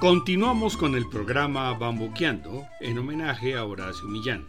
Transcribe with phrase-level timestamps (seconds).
[0.00, 4.46] Continuamos con el programa Bambuqueando en homenaje a Horacio Millán.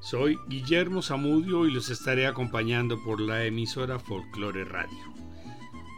[0.00, 5.17] Soy Guillermo Zamudio y los estaré acompañando por la emisora Folklore Radio.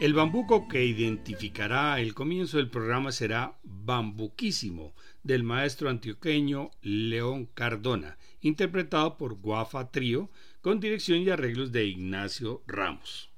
[0.00, 8.16] El bambuco que identificará el comienzo del programa será Bambuquísimo del maestro antioqueño León Cardona,
[8.40, 10.30] interpretado por Guafa Trío
[10.62, 13.28] con dirección y arreglos de Ignacio Ramos.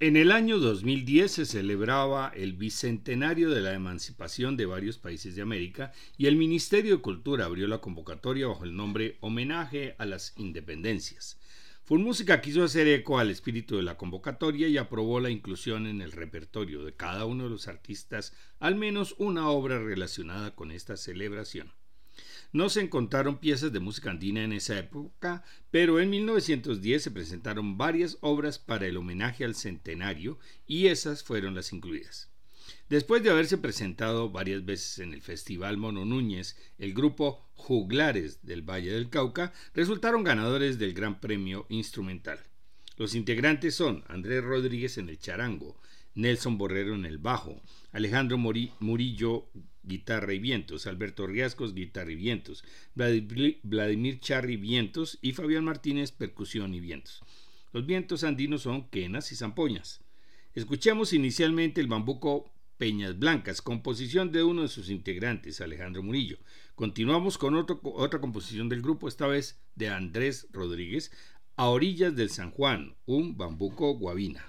[0.00, 5.42] En el año 2010 se celebraba el bicentenario de la emancipación de varios países de
[5.42, 10.34] América y el Ministerio de Cultura abrió la convocatoria bajo el nombre Homenaje a las
[10.36, 11.38] Independencias.
[11.88, 16.10] Música quiso hacer eco al espíritu de la convocatoria y aprobó la inclusión en el
[16.10, 21.72] repertorio de cada uno de los artistas al menos una obra relacionada con esta celebración.
[22.52, 27.78] No se encontraron piezas de música andina en esa época, pero en 1910 se presentaron
[27.78, 32.30] varias obras para el homenaje al centenario y esas fueron las incluidas.
[32.88, 38.62] Después de haberse presentado varias veces en el Festival Mono Núñez, el grupo Juglares del
[38.62, 42.38] Valle del Cauca resultaron ganadores del Gran Premio Instrumental.
[42.96, 45.80] Los integrantes son Andrés Rodríguez en el charango,
[46.14, 49.48] Nelson Borrero en el bajo, Alejandro Murillo
[49.82, 52.64] guitarra y vientos, Alberto Riascos, guitarra y vientos,
[52.94, 57.22] Vladimir Charri, vientos y Fabián Martínez, percusión y vientos.
[57.72, 60.00] Los vientos andinos son quenas y zampoñas.
[60.54, 66.38] Escuchamos inicialmente el bambuco Peñas Blancas, composición de uno de sus integrantes, Alejandro Murillo.
[66.74, 71.10] Continuamos con otra composición del grupo, esta vez de Andrés Rodríguez,
[71.56, 74.44] A orillas del San Juan, un bambuco guabina.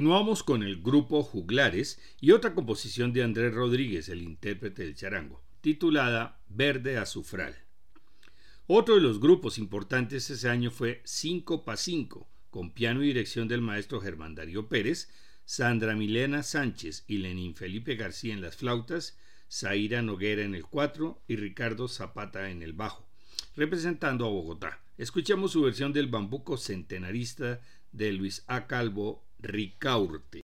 [0.00, 5.42] Continuamos con el grupo Juglares y otra composición de Andrés Rodríguez, el intérprete del charango,
[5.60, 7.54] titulada Verde Azufral.
[8.66, 13.46] Otro de los grupos importantes ese año fue 5 pa 5, con piano y dirección
[13.46, 15.10] del maestro Germán Darío Pérez,
[15.44, 19.18] Sandra Milena Sánchez y Lenín Felipe García en las flautas,
[19.50, 23.06] Zaira Noguera en el 4 y Ricardo Zapata en el bajo,
[23.54, 24.80] representando a Bogotá.
[24.96, 27.60] Escuchamos su versión del bambuco centenarista
[27.92, 28.66] de Luis A.
[28.66, 30.40] Calvo Ricaurte.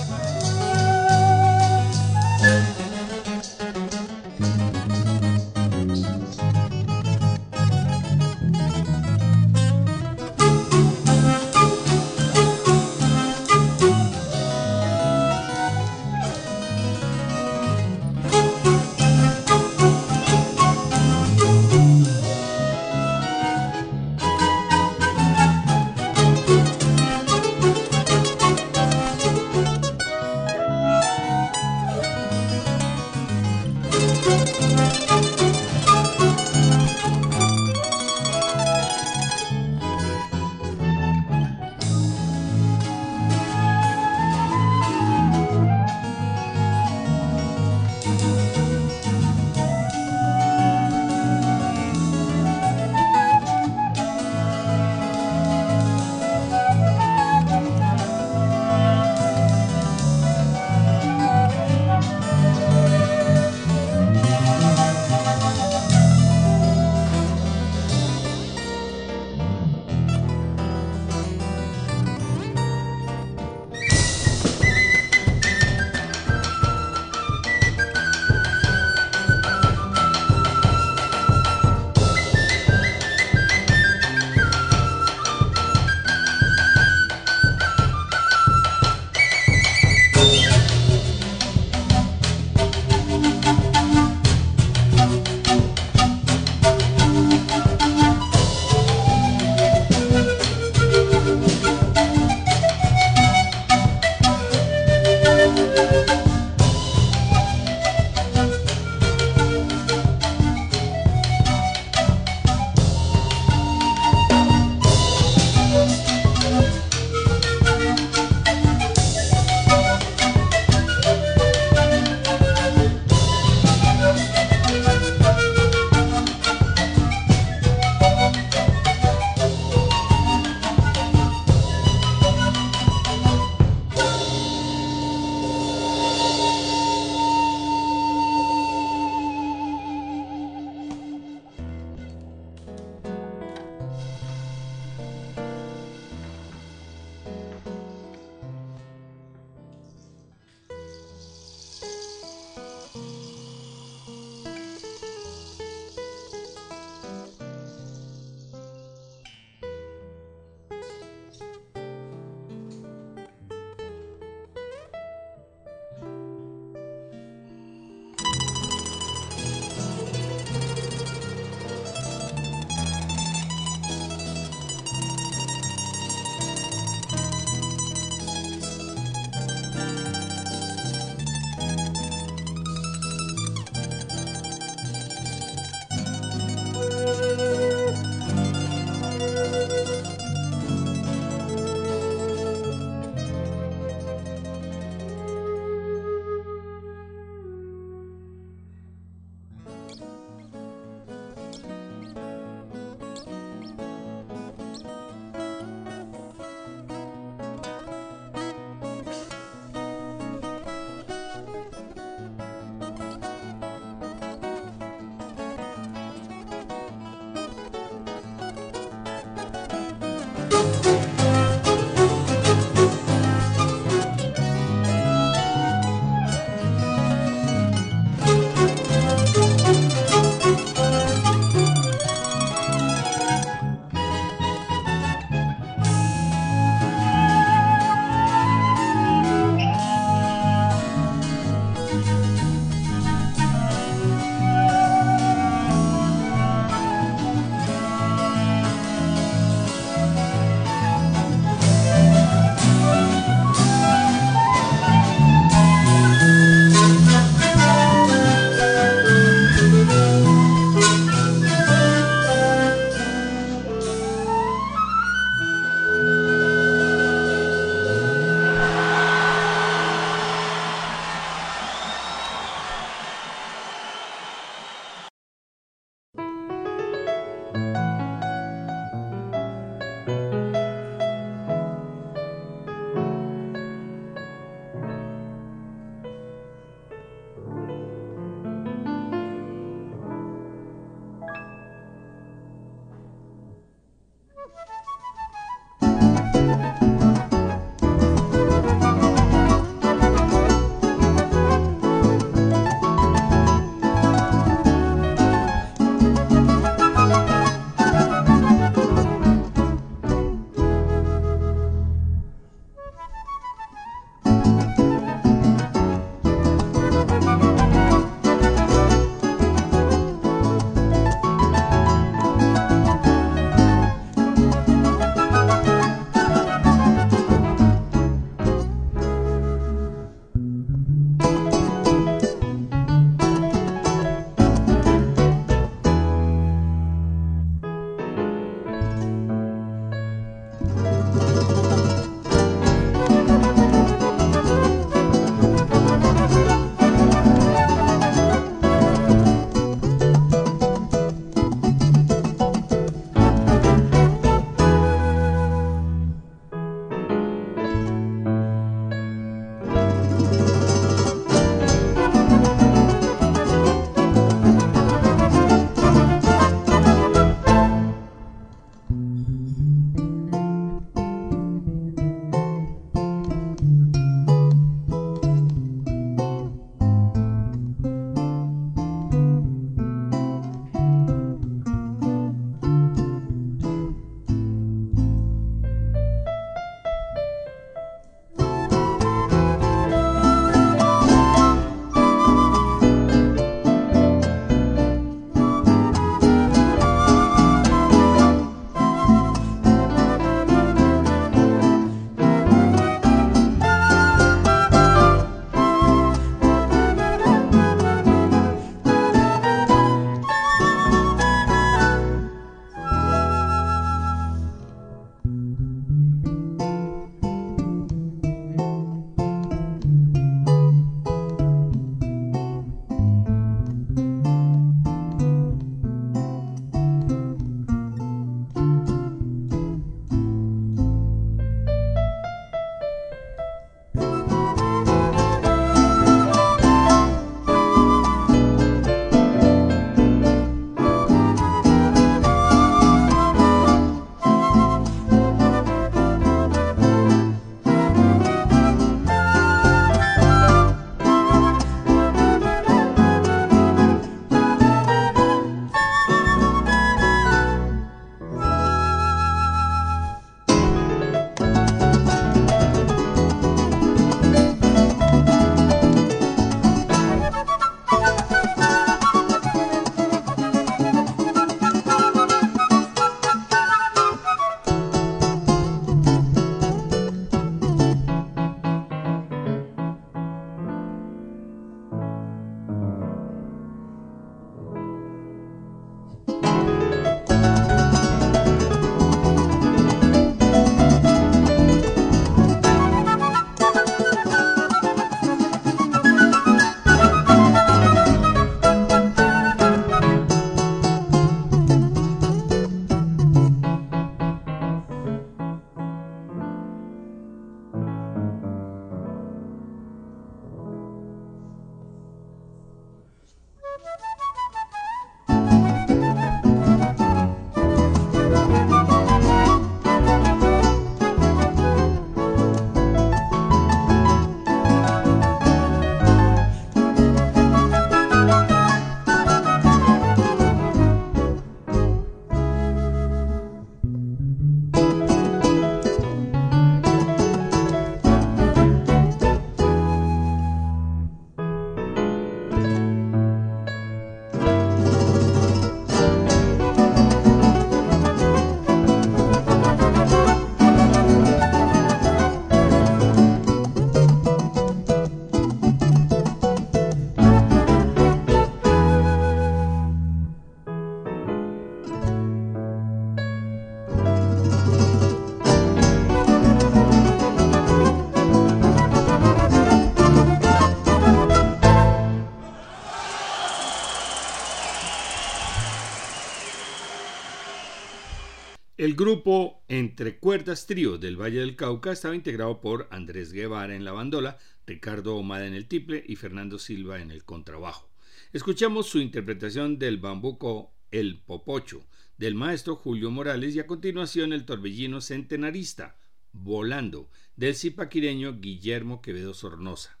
[578.76, 583.84] El grupo Entre Cuerdas Trío del Valle del Cauca estaba integrado por Andrés Guevara en
[583.84, 587.88] la bandola, Ricardo Omada en el tiple y Fernando Silva en el contrabajo.
[588.32, 591.86] Escuchamos su interpretación del bambuco El Popocho
[592.18, 595.96] del maestro Julio Morales y a continuación el torbellino centenarista
[596.32, 600.00] Volando del zipaquireño Guillermo Quevedo Sornosa.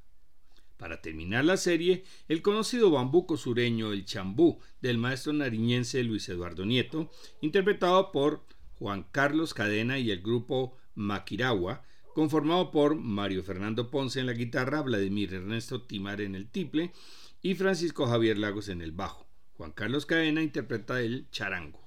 [0.78, 6.66] Para terminar la serie, el conocido bambuco sureño El Chambú del maestro nariñense Luis Eduardo
[6.66, 8.44] Nieto, interpretado por
[8.78, 11.82] Juan Carlos Cadena y el grupo Maquiragua,
[12.14, 16.92] conformado por Mario Fernando Ponce en la guitarra, Vladimir Ernesto Timar en el tiple
[17.42, 19.26] y Francisco Javier Lagos en el bajo.
[19.56, 21.84] Juan Carlos Cadena interpreta el charango.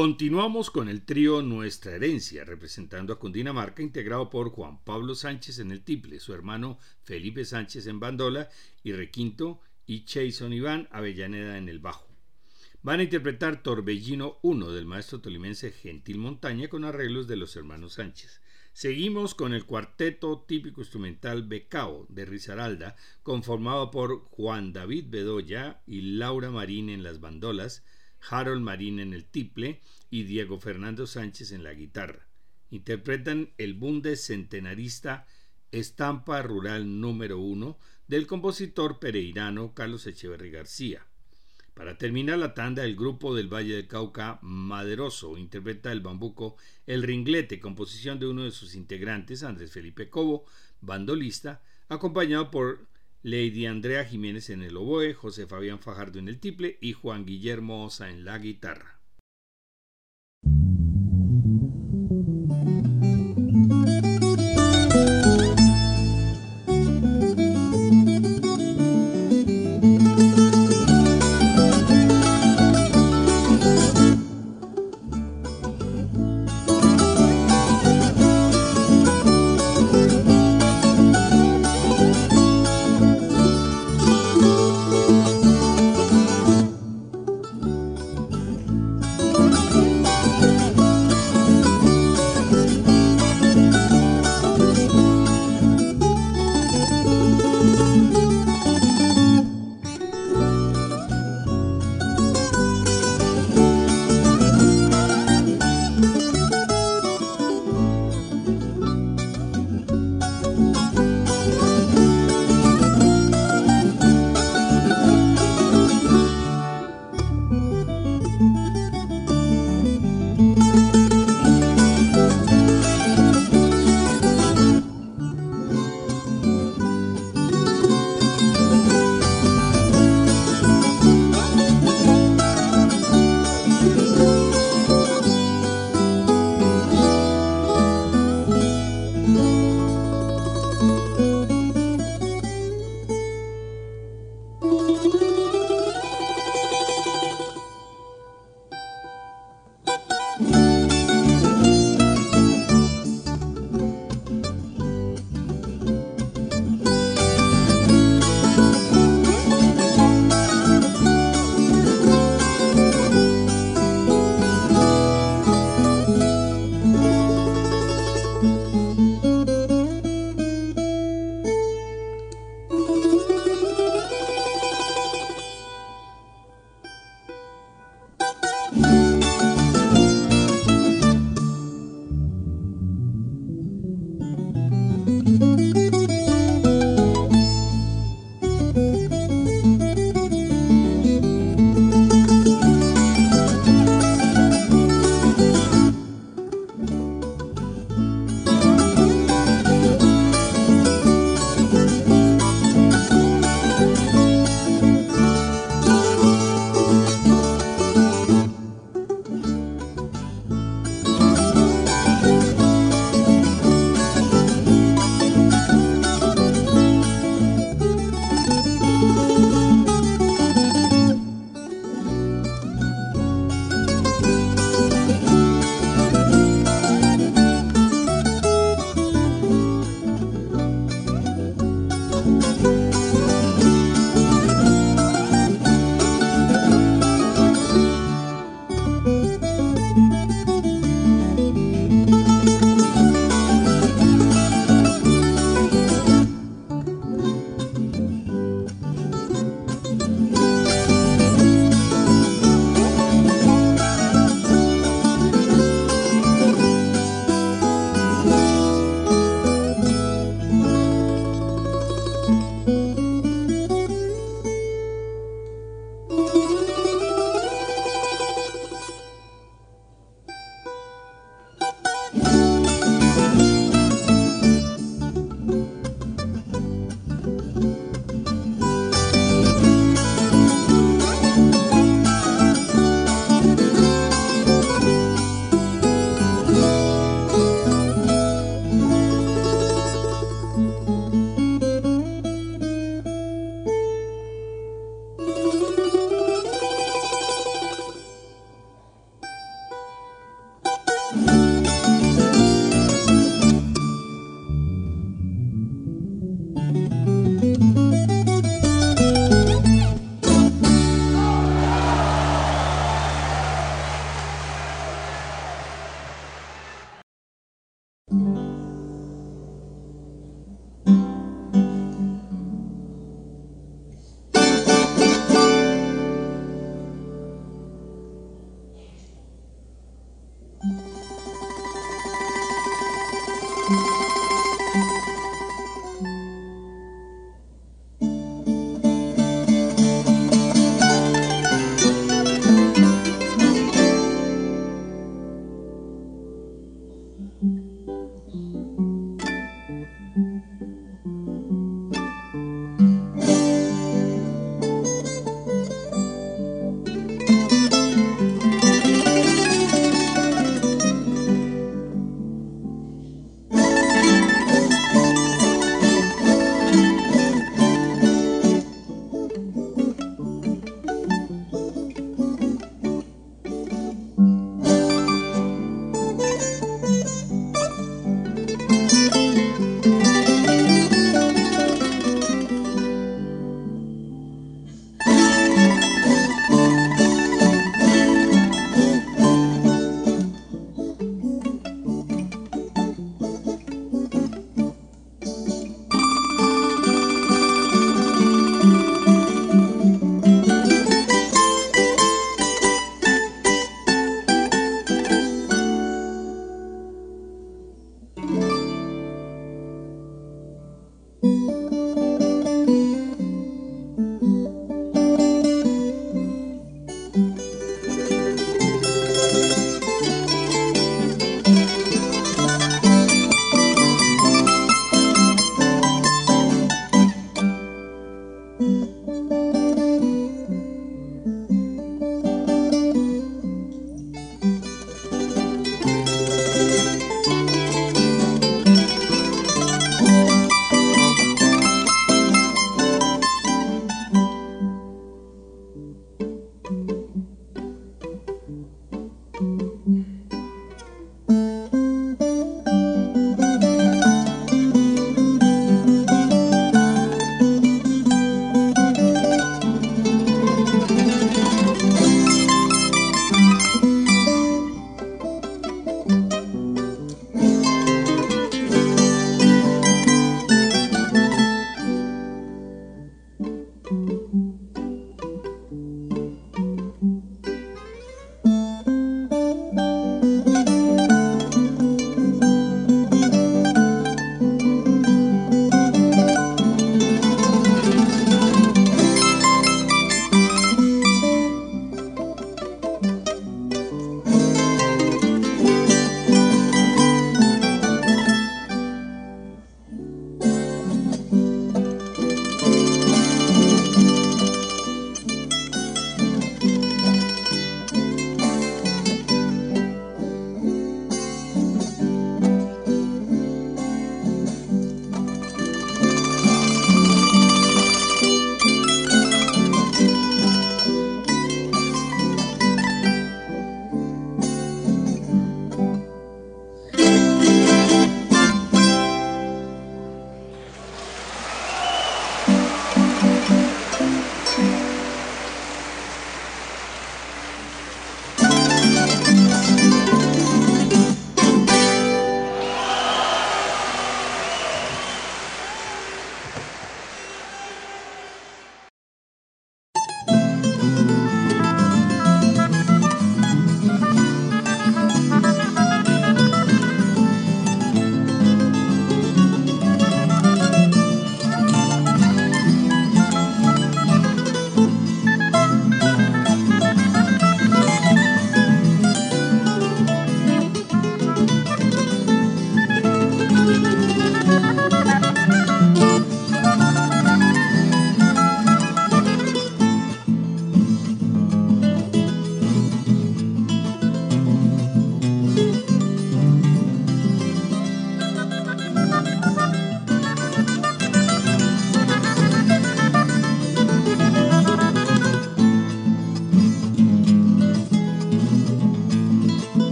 [0.00, 5.72] Continuamos con el trío Nuestra Herencia, representando a Cundinamarca, integrado por Juan Pablo Sánchez en
[5.72, 8.48] el tiple, su hermano Felipe Sánchez en bandola
[8.84, 12.06] y requinto, y Jason Iván Avellaneda en el bajo.
[12.80, 17.94] Van a interpretar Torbellino 1 del maestro tolimense Gentil Montaña con arreglos de los hermanos
[17.94, 18.40] Sánchez.
[18.72, 22.94] Seguimos con el cuarteto típico instrumental Becao de Risaralda,
[23.24, 27.82] conformado por Juan David Bedoya y Laura Marín en las bandolas,
[28.28, 32.26] Harold Marín en el tiple y Diego Fernando Sánchez en la guitarra.
[32.70, 35.26] Interpretan el bundes centenarista
[35.70, 41.06] Estampa Rural número 1 del compositor pereirano Carlos Echeverri García.
[41.74, 46.56] Para terminar la tanda, el grupo del Valle del Cauca Maderoso interpreta el bambuco
[46.86, 50.44] El Ringlete, composición de uno de sus integrantes, Andrés Felipe Cobo,
[50.80, 52.87] bandolista, acompañado por
[53.22, 57.84] Lady Andrea Jiménez en el oboe, José Fabián Fajardo en el tiple y Juan Guillermo
[57.84, 58.97] Osa en la guitarra.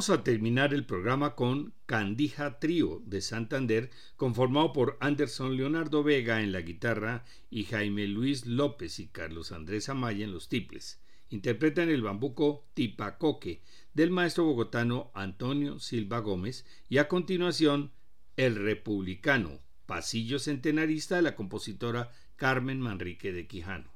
[0.00, 6.40] Vamos a terminar el programa con Candija Trío de Santander, conformado por Anderson Leonardo Vega
[6.40, 11.02] en la guitarra y Jaime Luis López y Carlos Andrés Amaya en los tiples.
[11.28, 13.60] Interpretan el bambuco Tipacoque
[13.92, 17.92] del maestro bogotano Antonio Silva Gómez y a continuación
[18.38, 23.92] El Republicano, pasillo centenarista de la compositora Carmen Manrique de Quijano.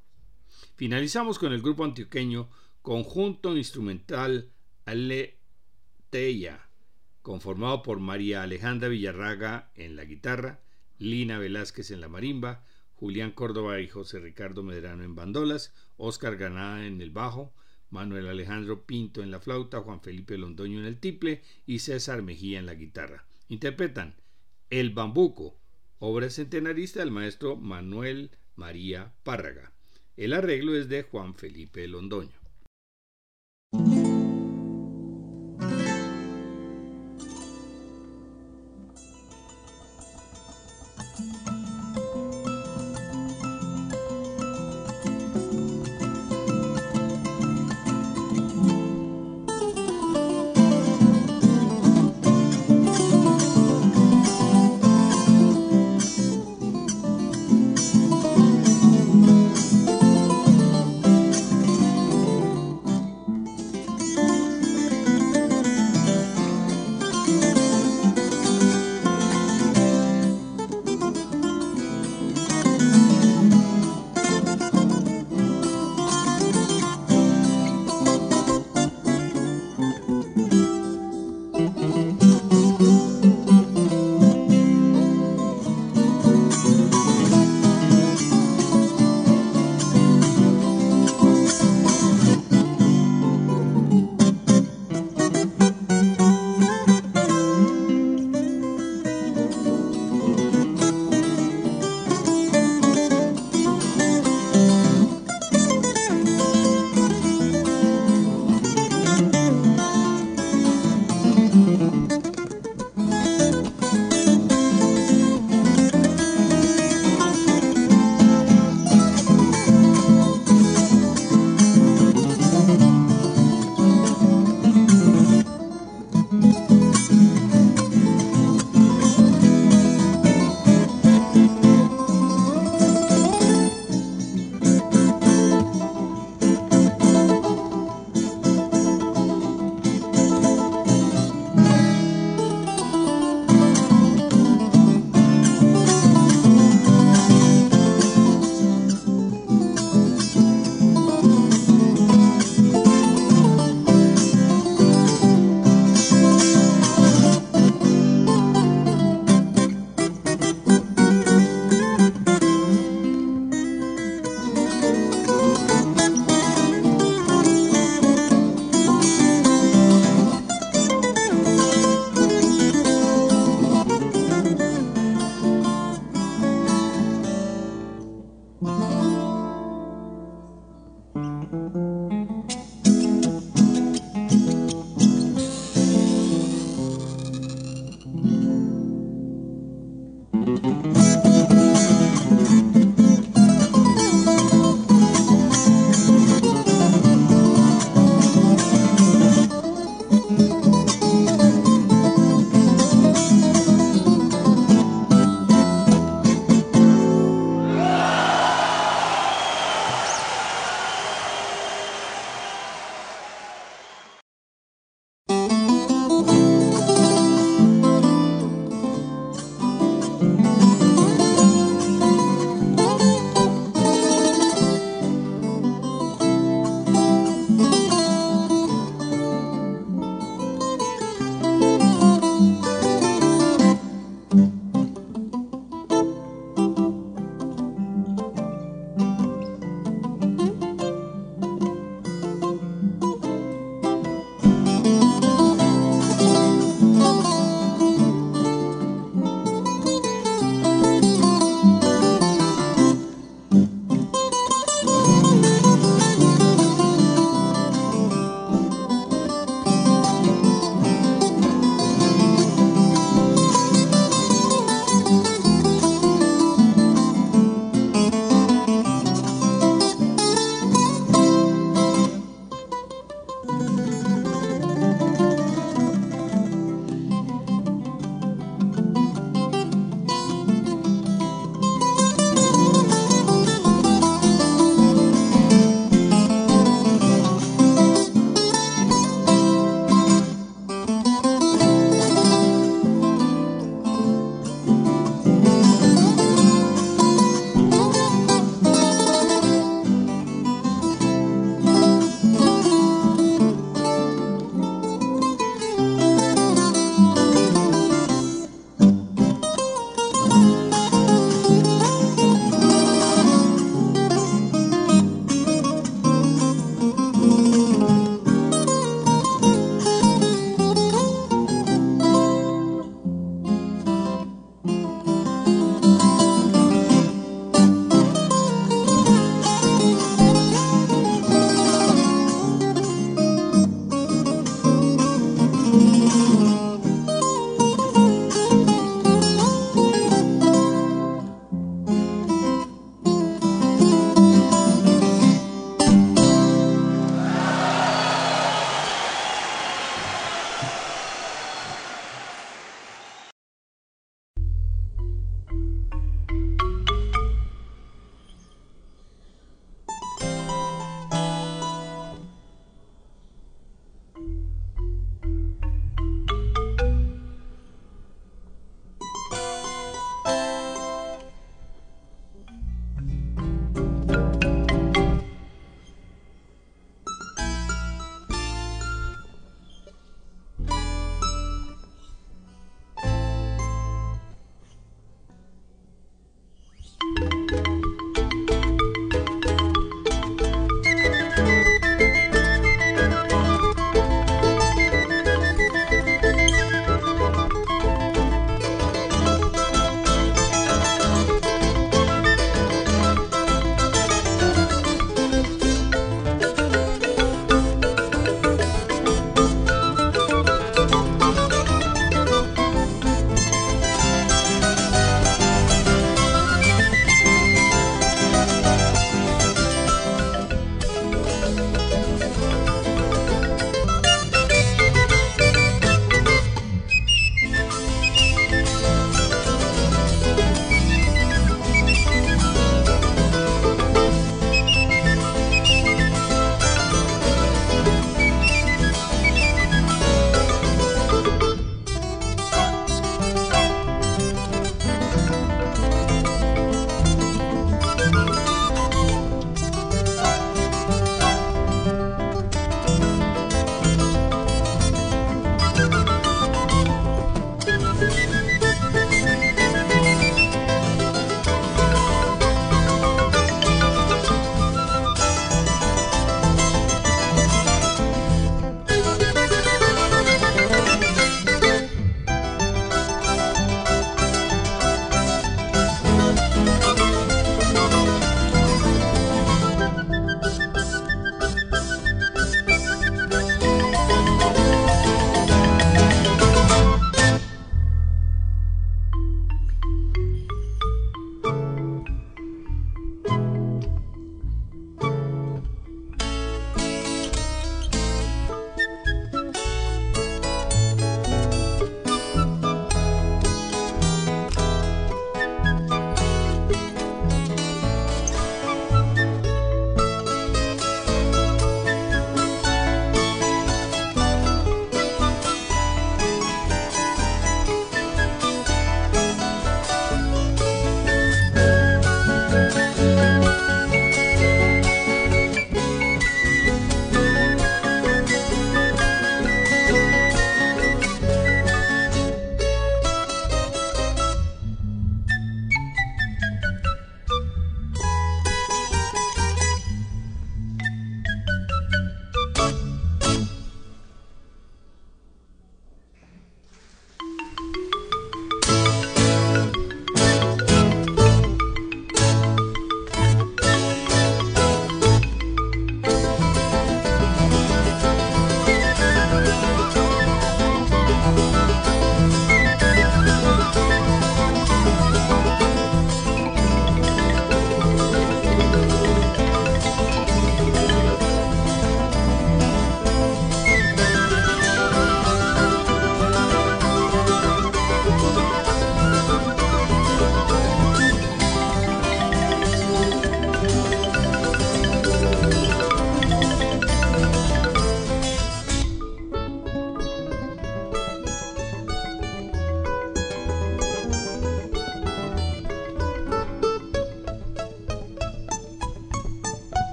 [0.76, 2.50] Finalizamos con el grupo antioqueño
[2.82, 4.50] Conjunto Instrumental
[4.84, 5.38] Ale
[7.22, 10.60] conformado por María Alejandra Villarraga en la guitarra,
[10.96, 16.86] Lina Velázquez en la marimba, Julián Córdoba y José Ricardo Medrano en bandolas, Óscar Ganada
[16.86, 17.52] en el bajo,
[17.90, 22.60] Manuel Alejandro Pinto en la flauta, Juan Felipe Londoño en el tiple y César Mejía
[22.60, 23.26] en la guitarra.
[23.48, 24.14] Interpretan
[24.70, 25.58] El Bambuco,
[25.98, 29.72] obra centenarista del maestro Manuel María Párraga.
[30.16, 32.43] El arreglo es de Juan Felipe Londoño.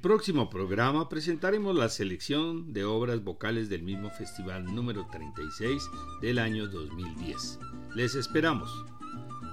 [0.00, 5.82] El próximo programa presentaremos la selección de obras vocales del mismo festival número 36
[6.22, 7.58] del año 2010.
[7.96, 8.70] Les esperamos.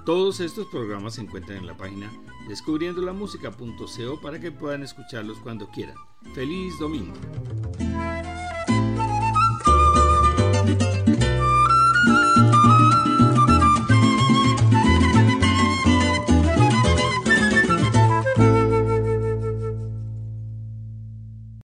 [0.06, 2.10] Todos estos programas se encuentran en la página
[2.48, 5.96] descubriendolamusica.co para que puedan escucharlos cuando quieran.
[6.34, 7.12] ¡Feliz domingo!